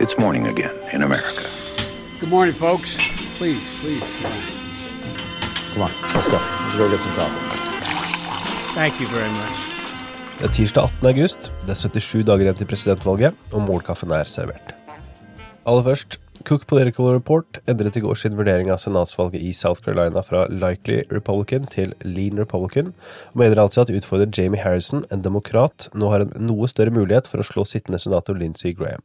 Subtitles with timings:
[0.00, 1.42] It's morning again in America.
[2.20, 2.94] Good morning, folks.
[3.36, 4.08] Please, please.
[5.74, 6.38] Come on, let's go.
[6.38, 7.42] Let's go get some coffee.
[8.74, 9.58] Thank you very much.
[10.38, 11.08] Det er tirsdag 18.
[11.10, 11.50] august.
[11.66, 14.70] Det er 77 dager igjen til presidentvalget, og målkaffen er servert.
[15.66, 20.22] Aller først, Cook Political Report endret i går sin vurdering av senatsvalget i South Carolina
[20.22, 22.94] fra likely Republican til lean Republican,
[23.34, 27.26] og mener altså at utfordrer Jamie Harrison, en demokrat, nå har en noe større mulighet
[27.26, 29.02] for å slå sittende senator Lindsey Graham.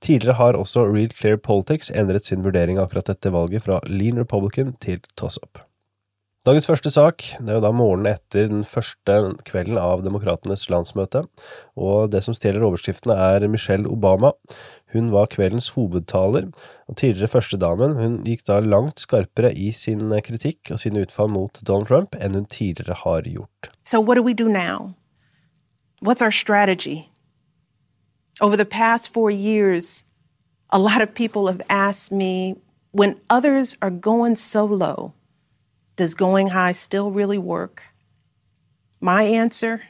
[0.00, 4.74] Tidligere har også Real Clear Politics endret sin vurdering akkurat dette valget fra lean Republican
[4.80, 5.66] til toss-up.
[6.46, 9.14] Dagens første sak det er jo da morgenen etter den første
[9.48, 11.24] kvelden av Demokratenes landsmøte,
[11.74, 14.30] og det som stjeler overskriftene er Michelle Obama.
[14.94, 16.46] Hun var kveldens hovedtaler,
[16.86, 21.58] og tidligere førstedamen hun gikk da langt skarpere i sin kritikk og sine utfall mot
[21.66, 23.72] Donald Trump enn hun tidligere har gjort.
[23.82, 24.94] So what do we do now?
[25.98, 27.08] What's our strategy?
[28.40, 30.04] Over the past four years,
[30.70, 32.56] a lot of people have asked me
[32.92, 35.14] when others are going so low,
[35.96, 37.82] does going high still really work?
[39.00, 39.82] My answer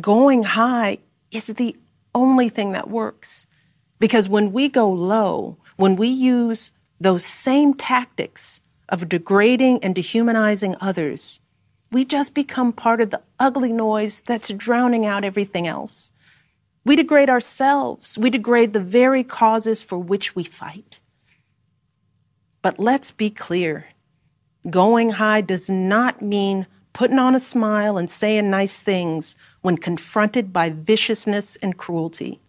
[0.00, 0.98] going high
[1.30, 1.76] is the
[2.14, 3.46] only thing that works.
[3.98, 10.76] Because when we go low, when we use those same tactics of degrading and dehumanizing
[10.80, 11.40] others,
[11.90, 16.12] we just become part of the ugly noise that's drowning out everything else.
[16.84, 18.18] We degrade ourselves.
[18.18, 21.00] We degrade the very causes for which we fight.
[22.62, 23.86] But let's be clear
[24.70, 30.52] going high does not mean putting on a smile and saying nice things when confronted
[30.52, 32.40] by viciousness and cruelty.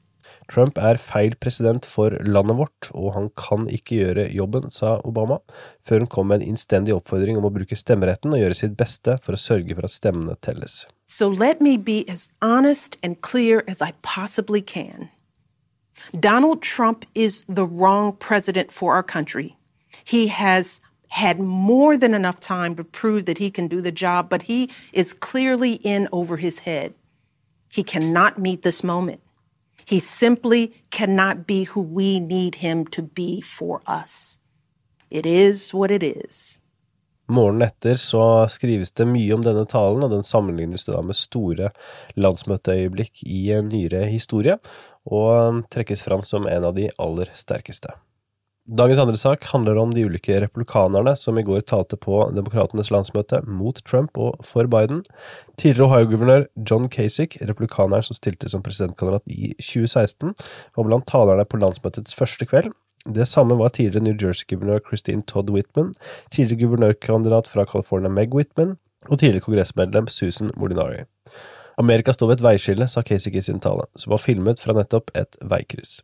[0.47, 5.39] Trump er feil president for landet vårt, og han kan ikke gjøre jobben, sa Obama,
[5.85, 9.17] før hun kom med en innstendig oppfordring om å bruke stemmeretten og gjøre sitt beste
[9.25, 10.83] for å sørge for at stemmene telles.
[11.07, 15.09] So let me be as honest and clear as I possibly can.
[16.19, 19.55] Donald Trump is the wrong president for our country.
[20.03, 24.29] He has had more than enough time to prove that he can do the job,
[24.29, 26.93] but he is clearly in over his head.
[27.71, 29.21] He cannot meet this moment.
[29.85, 34.39] He simply cannot be who we need him to be for us.
[35.11, 36.59] It is what it is.
[37.27, 41.71] Morgenen etter så skrives det mye om denne talen, og den sammenlignes da med store
[42.19, 44.59] landsmøteøyeblikk i nyere historie,
[45.05, 47.93] og trekkes fram som en av de aller sterkeste.
[48.65, 53.43] Dagens andre sak handler om de ulike republikanerne som i går talte på Demokratenes landsmøte
[53.45, 55.03] mot Trump og for Biden.
[55.61, 60.33] Tidligere Ohio-guvernør John Kasich, republikaneren som stilte som presidentkandidat i 2016,
[60.73, 62.73] var blant talerne på landsmøtets første kveld.
[63.05, 65.93] Det samme var tidligere New Jersey-guvernør Christine Todd Whitman,
[66.33, 68.77] tidligere guvernørkandidat fra California Meg Whitman
[69.09, 71.03] og tidligere kongressmedlem Susan Molinari.
[71.77, 75.11] Amerika står ved et veiskille, sa Kasich i sin tale, som var filmet fra nettopp
[75.19, 75.99] et veikryss.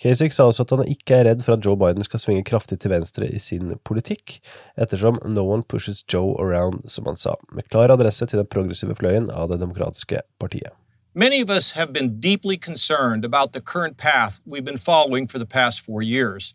[0.00, 2.80] Kasich sa også at han ikke er redd for at Joe Biden skal svinge kraftig
[2.80, 4.38] til venstre i sin politikk,
[4.80, 8.96] ettersom no one pushes Joe around, som han sa, med klar adresse til den progressive
[8.96, 10.72] fløyen av det demokratiske partiet.
[11.20, 15.38] Many of us have been deeply concerned about the current path we've been following for
[15.38, 16.54] the past four years.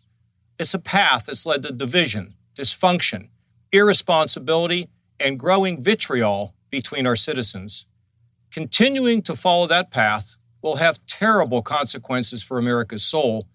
[0.58, 3.28] It's a path that's led to division, dysfunction,
[3.70, 4.88] irresponsibility,
[5.20, 7.86] and growing vitriol between our citizens.
[8.50, 13.46] Continuing to follow that path will have terrible consequences for America's soul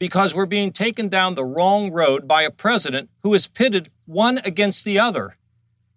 [0.00, 4.38] because we're being taken down the wrong road by a president who is pitted one
[4.38, 5.36] against the other.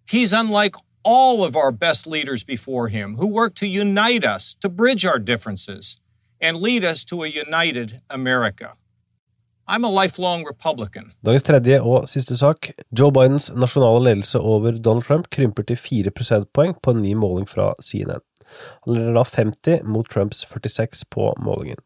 [0.06, 4.68] He's unlike all of our best leaders before him who worked to unite us, to
[4.68, 6.00] bridge our differences,
[6.40, 8.76] and lead us to a united America.
[9.66, 11.12] I'm a lifelong Republican.
[11.24, 12.68] Dagens tredje og siste sak.
[12.92, 17.48] Joe Bidens nasjonale ledelse over Donald Trump krymper til 4 prosentpoeng på en ny måling
[17.48, 18.20] fra CNN.
[18.84, 21.80] Han leder da 50 mot Trumps 46 på målingen.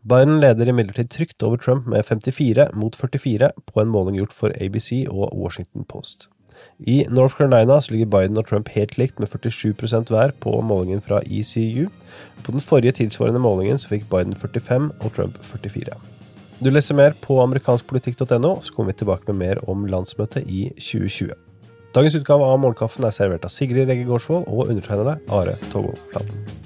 [0.00, 4.54] Biden leder imidlertid trygt over Trump med 54 mot 44 på en måling gjort for
[4.60, 6.28] ABC og Washington Post.
[6.78, 11.20] I North Carolina ligger Biden og Trump helt likt med 47% hver på målingen fra
[11.26, 11.88] ECU.
[12.42, 15.98] På den forrige tilsvarende målingen så fikk Biden 45 og Trump 44.
[16.58, 21.34] Du leser mer på amerikanskpolitikk.no, så kommer vi tilbake med mer om landsmøtet i 2020.
[21.94, 26.57] Dagens utgave av Morgenkaffen er servert av Sigrid Regge Gårdsvold og undertegnede Are Togo Flaten.